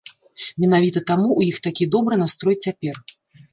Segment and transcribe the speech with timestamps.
[0.63, 2.95] Менавіта таму ў іх такі добры настрой цяпер.